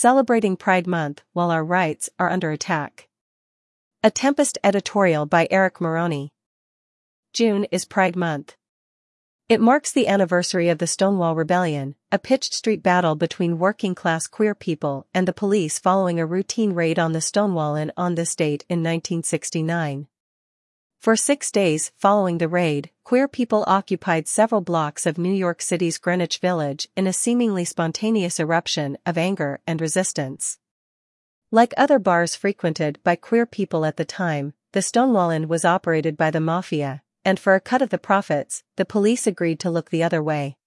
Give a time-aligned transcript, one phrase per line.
[0.00, 3.10] celebrating Pride Month while our rights are under attack.
[4.02, 6.32] A Tempest editorial by Eric Maroney.
[7.34, 8.56] June is Pride Month.
[9.50, 14.54] It marks the anniversary of the Stonewall Rebellion, a pitched street battle between working-class queer
[14.54, 18.64] people and the police following a routine raid on the Stonewall Inn on this date
[18.70, 20.06] in 1969.
[21.00, 25.96] For six days following the raid, queer people occupied several blocks of New York City's
[25.96, 30.58] Greenwich Village in a seemingly spontaneous eruption of anger and resistance.
[31.50, 36.18] Like other bars frequented by queer people at the time, the Stonewall Inn was operated
[36.18, 39.88] by the mafia, and for a cut of the profits, the police agreed to look
[39.88, 40.58] the other way.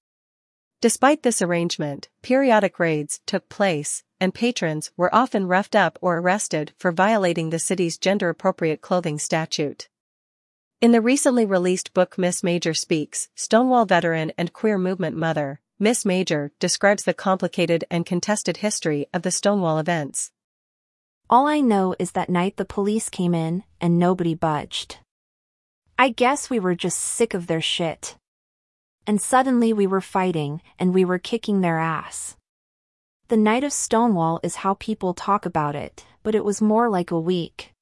[0.81, 6.73] Despite this arrangement, periodic raids took place, and patrons were often roughed up or arrested
[6.75, 9.89] for violating the city's gender-appropriate clothing statute.
[10.81, 16.05] In the recently released book Miss Major Speaks, Stonewall veteran and queer movement mother, Miss
[16.05, 20.31] Major describes the complicated and contested history of the Stonewall events.
[21.29, 24.97] All I know is that night the police came in and nobody budged.
[25.97, 28.15] I guess we were just sick of their shit.
[29.05, 32.37] And suddenly we were fighting, and we were kicking their ass.
[33.27, 37.11] The night of Stonewall is how people talk about it, but it was more like
[37.11, 37.72] a week.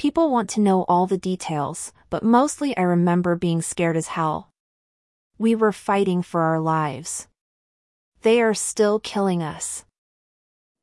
[0.00, 4.50] People want to know all the details, but mostly I remember being scared as hell.
[5.36, 7.28] We were fighting for our lives.
[8.22, 9.84] They are still killing us.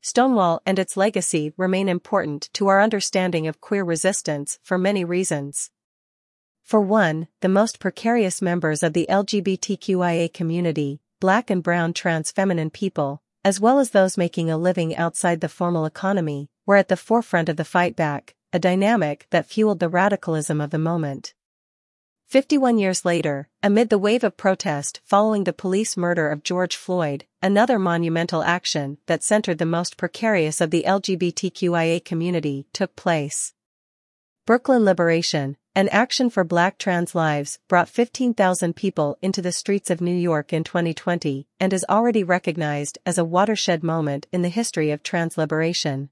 [0.01, 5.71] Stonewall and its legacy remain important to our understanding of queer resistance for many reasons.
[6.63, 12.69] For one, the most precarious members of the LGBTQIA community, black and brown trans feminine
[12.69, 16.95] people, as well as those making a living outside the formal economy, were at the
[16.95, 21.33] forefront of the fight back, a dynamic that fueled the radicalism of the moment.
[22.27, 27.25] 51 years later, amid the wave of protest following the police murder of George Floyd,
[27.41, 33.53] another monumental action that centered the most precarious of the LGBTQIA community took place.
[34.45, 40.01] Brooklyn Liberation, an action for black trans lives brought 15,000 people into the streets of
[40.01, 44.91] New York in 2020 and is already recognized as a watershed moment in the history
[44.91, 46.09] of trans liberation.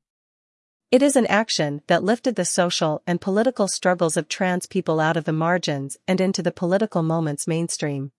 [0.91, 5.17] It is an action that lifted the social and political struggles of trans people out
[5.17, 8.11] of the margins and into the political moment's mainstream.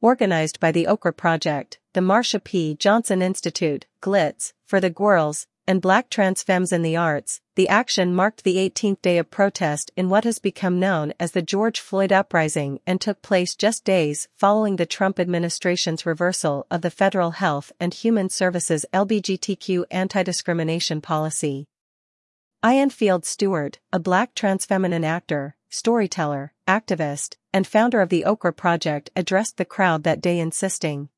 [0.00, 2.74] Organized by the Okra Project, the Marsha P.
[2.74, 8.14] Johnson Institute, GLITS, for the Gworls, and Black Trans Femmes in the Arts, the action
[8.14, 12.12] marked the 18th day of protest in what has become known as the George Floyd
[12.12, 17.72] Uprising and took place just days following the Trump administration's reversal of the Federal Health
[17.80, 21.66] and Human Services LGBTQ anti-discrimination policy.
[22.64, 28.52] Ian Field Stewart, a black trans feminine actor, storyteller, activist, and founder of the Okra
[28.52, 31.08] Project addressed the crowd that day insisting,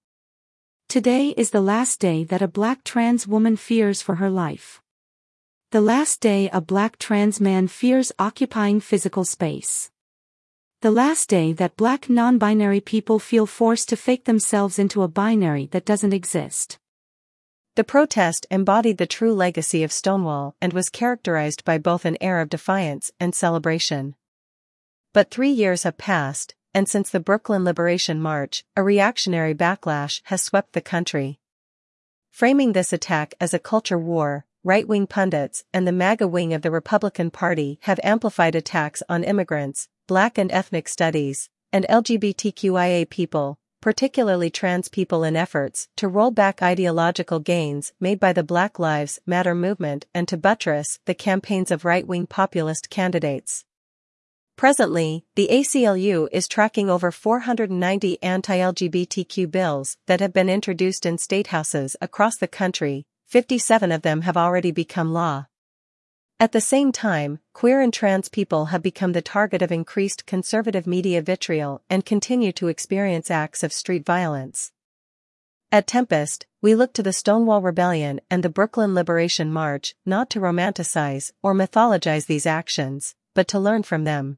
[0.88, 4.81] Today is the last day that a black trans woman fears for her life.
[5.71, 9.91] The last day a black trans man fears occupying physical space.
[10.81, 15.66] The last day that black non-binary people feel forced to fake themselves into a binary
[15.72, 16.78] that doesn't exist.
[17.77, 22.41] The protest embodied the true legacy of Stonewall and was characterized by both an air
[22.41, 24.15] of defiance and celebration.
[25.12, 30.41] But three years have passed, and since the Brooklyn Liberation March, a reactionary backlash has
[30.41, 31.41] swept the country.
[32.31, 36.71] Framing this attack as a culture war, right-wing pundits and the MAGA wing of the
[36.71, 44.49] Republican Party have amplified attacks on immigrants, black and ethnic studies, and LGBTQIA people, particularly
[44.49, 49.56] trans people in efforts to roll back ideological gains made by the Black Lives Matter
[49.56, 53.65] movement and to buttress the campaigns of right-wing populist candidates.
[54.59, 61.95] Presently, the ACLU is tracking over 490 anti-LGBTQ bills that have been introduced in statehouses
[62.01, 65.47] across the country, 57 of them have already become law.
[66.41, 70.89] At the same time, queer and trans people have become the target of increased conservative
[70.89, 74.73] media vitriol and continue to experience acts of street violence.
[75.71, 80.41] At Tempest, we look to the Stonewall Rebellion and the Brooklyn Liberation March not to
[80.41, 84.37] romanticize or mythologize these actions, but to learn from them.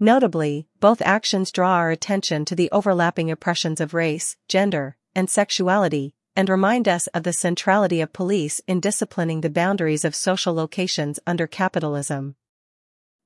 [0.00, 6.14] Notably, both actions draw our attention to the overlapping oppressions of race, gender, and sexuality,
[6.36, 11.18] and remind us of the centrality of police in disciplining the boundaries of social locations
[11.26, 12.36] under capitalism.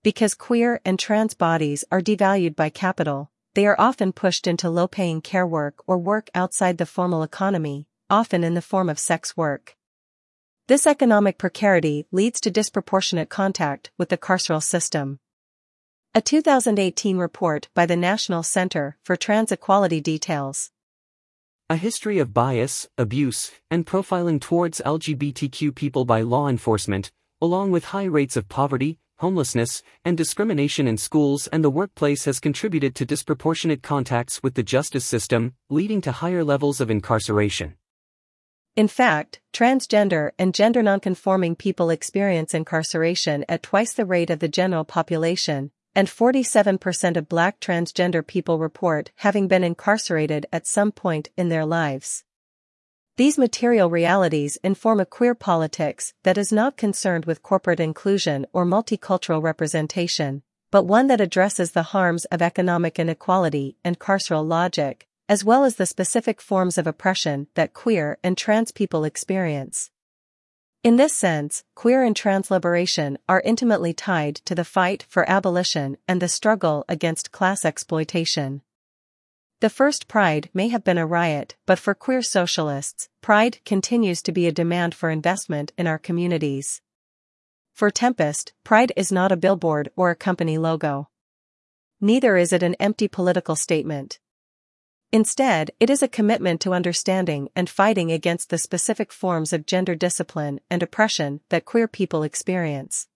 [0.02, 5.20] Because queer and trans bodies are devalued by capital, they are often pushed into low-paying
[5.20, 9.76] care work or work outside the formal economy, often in the form of sex work.
[10.68, 15.18] This economic precarity leads to disproportionate contact with the carceral system.
[16.14, 20.70] A 2018 report by the National Center for Trans Equality details.
[21.70, 27.10] A history of bias, abuse, and profiling towards LGBTQ people by law enforcement,
[27.40, 32.40] along with high rates of poverty, homelessness, and discrimination in schools and the workplace has
[32.40, 37.72] contributed to disproportionate contacts with the justice system, leading to higher levels of incarceration.
[38.76, 44.48] In fact, transgender and gender nonconforming people experience incarceration at twice the rate of the
[44.48, 51.28] general population, and 47% of black transgender people report having been incarcerated at some point
[51.36, 52.24] in their lives.
[53.16, 58.64] These material realities inform a queer politics that is not concerned with corporate inclusion or
[58.64, 60.42] multicultural representation,
[60.72, 65.76] but one that addresses the harms of economic inequality and carceral logic, as well as
[65.76, 69.91] the specific forms of oppression that queer and trans people experience.
[70.84, 75.96] In this sense, queer and trans liberation are intimately tied to the fight for abolition
[76.08, 78.62] and the struggle against class exploitation.
[79.60, 84.32] The first Pride may have been a riot, but for queer socialists, Pride continues to
[84.32, 86.80] be a demand for investment in our communities.
[87.72, 91.08] For Tempest, Pride is not a billboard or a company logo.
[92.00, 94.18] Neither is it an empty political statement.
[95.14, 99.94] Instead, it is a commitment to understanding and fighting against the specific forms of gender
[99.94, 103.08] discipline and oppression that queer people experience.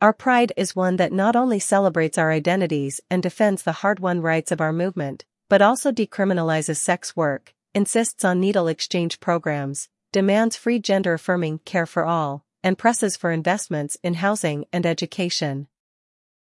[0.00, 4.50] Our pride is one that not only celebrates our identities and defends the hard-won rights
[4.50, 10.78] of our movement, but also decriminalizes sex work, insists on needle exchange programs, demands free
[10.78, 15.68] gender-affirming care for all, and presses for investments in housing and education.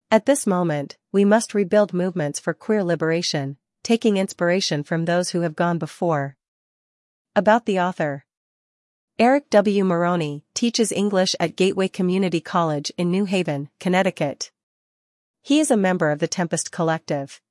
[0.10, 5.42] At this moment, we must rebuild movements for queer liberation, taking inspiration from those who
[5.42, 6.38] have gone before.
[7.36, 8.26] About the author
[9.20, 9.84] Eric W.
[9.84, 14.50] Maroney teaches English at Gateway Community College in New Haven, Connecticut.
[15.44, 17.42] He is a member of the Tempest Collective.